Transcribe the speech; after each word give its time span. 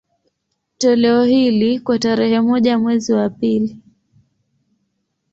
Toleo 0.77 1.23
hili, 1.23 1.79
kwa 1.79 1.99
tarehe 1.99 2.41
moja 2.41 2.77
mwezi 2.79 3.13
wa 3.13 3.29
pili 3.29 3.77